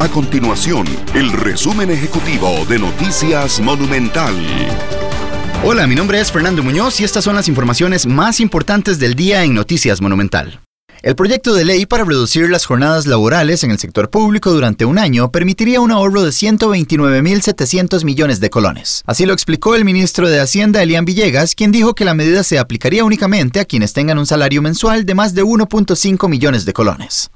[0.00, 4.32] A continuación, el resumen ejecutivo de Noticias Monumental.
[5.64, 9.42] Hola, mi nombre es Fernando Muñoz y estas son las informaciones más importantes del día
[9.42, 10.60] en Noticias Monumental.
[11.02, 14.98] El proyecto de ley para reducir las jornadas laborales en el sector público durante un
[14.98, 19.02] año permitiría un ahorro de 129.700 millones de colones.
[19.04, 22.60] Así lo explicó el ministro de Hacienda, Elian Villegas, quien dijo que la medida se
[22.60, 27.32] aplicaría únicamente a quienes tengan un salario mensual de más de 1.5 millones de colones.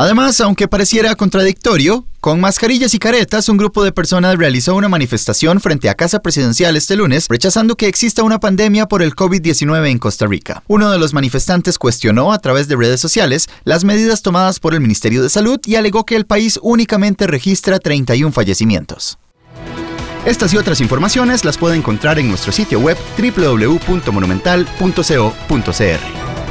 [0.00, 5.60] Además, aunque pareciera contradictorio, con mascarillas y caretas, un grupo de personas realizó una manifestación
[5.60, 9.98] frente a Casa Presidencial este lunes, rechazando que exista una pandemia por el COVID-19 en
[9.98, 10.62] Costa Rica.
[10.68, 14.80] Uno de los manifestantes cuestionó a través de redes sociales las medidas tomadas por el
[14.80, 19.18] Ministerio de Salud y alegó que el país únicamente registra 31 fallecimientos.
[20.24, 26.17] Estas y otras informaciones las puede encontrar en nuestro sitio web www.monumental.co.cr.